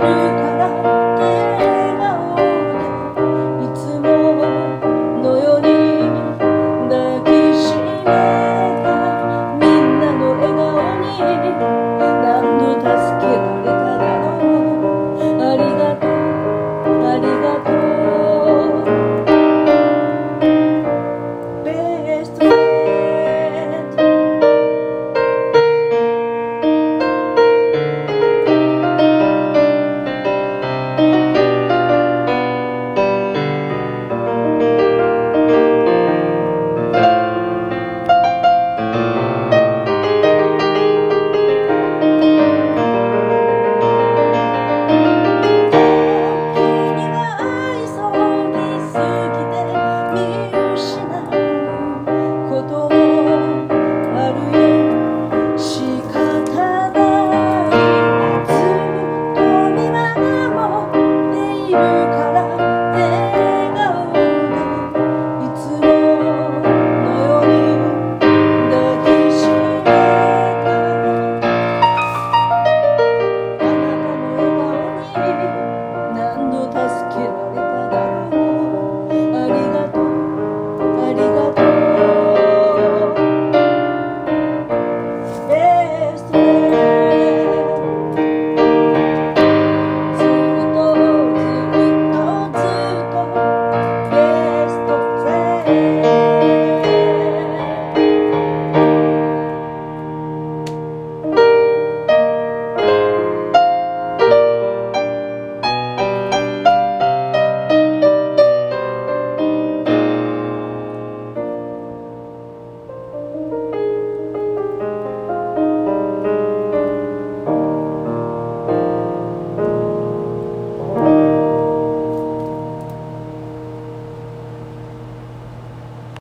[0.00, 0.37] you.